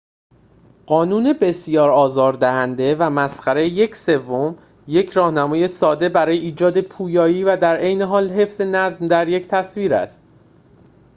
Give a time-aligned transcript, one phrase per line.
[0.85, 7.57] قانون بسیار آزار دهنده و مسخره یک سوم یک راهنمایی ساده برای ایجاد پویایی و
[7.57, 10.21] در عین حال حفظ نظم در یک تصویر است